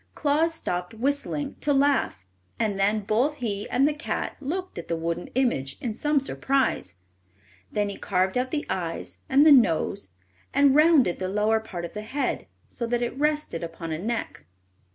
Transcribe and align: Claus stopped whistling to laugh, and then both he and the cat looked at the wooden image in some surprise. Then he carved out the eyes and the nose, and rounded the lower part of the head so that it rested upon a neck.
Claus 0.15 0.55
stopped 0.55 0.95
whistling 0.95 1.57
to 1.59 1.71
laugh, 1.71 2.25
and 2.59 2.79
then 2.79 3.01
both 3.01 3.35
he 3.35 3.69
and 3.69 3.87
the 3.87 3.93
cat 3.93 4.35
looked 4.39 4.79
at 4.79 4.87
the 4.87 4.95
wooden 4.97 5.27
image 5.35 5.77
in 5.79 5.93
some 5.93 6.19
surprise. 6.19 6.95
Then 7.71 7.87
he 7.87 7.97
carved 7.97 8.35
out 8.35 8.49
the 8.49 8.65
eyes 8.67 9.19
and 9.29 9.45
the 9.45 9.51
nose, 9.51 10.09
and 10.55 10.73
rounded 10.73 11.19
the 11.19 11.29
lower 11.29 11.59
part 11.59 11.85
of 11.85 11.93
the 11.93 12.01
head 12.01 12.47
so 12.67 12.87
that 12.87 13.03
it 13.03 13.15
rested 13.15 13.61
upon 13.61 13.91
a 13.91 13.99
neck. 13.99 14.47